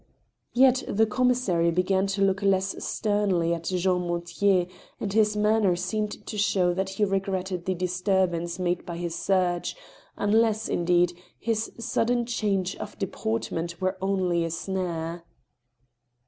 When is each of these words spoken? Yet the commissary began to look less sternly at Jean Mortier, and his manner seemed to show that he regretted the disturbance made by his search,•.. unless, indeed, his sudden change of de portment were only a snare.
Yet 0.55 0.83
the 0.87 1.05
commissary 1.05 1.69
began 1.69 2.07
to 2.07 2.23
look 2.23 2.41
less 2.41 2.75
sternly 2.83 3.53
at 3.53 3.65
Jean 3.65 4.01
Mortier, 4.07 4.65
and 4.99 5.13
his 5.13 5.37
manner 5.37 5.75
seemed 5.75 6.25
to 6.25 6.39
show 6.39 6.73
that 6.73 6.89
he 6.89 7.05
regretted 7.05 7.65
the 7.65 7.75
disturbance 7.75 8.57
made 8.57 8.83
by 8.83 8.97
his 8.97 9.13
search,•.. 9.13 9.75
unless, 10.17 10.67
indeed, 10.67 11.13
his 11.37 11.71
sudden 11.77 12.25
change 12.25 12.75
of 12.77 12.97
de 12.97 13.05
portment 13.05 13.79
were 13.79 13.99
only 14.01 14.43
a 14.43 14.49
snare. 14.49 15.23